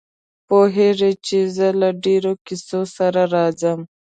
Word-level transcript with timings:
پوهېږي 0.47 1.11
چې 1.25 1.37
زه 1.55 1.67
به 1.73 1.77
له 1.79 1.89
ډېرو 2.03 2.31
کیسو 2.45 2.81
سره 2.97 3.21
راځم. 3.35 3.79